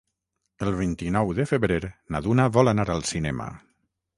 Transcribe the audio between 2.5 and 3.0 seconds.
vol anar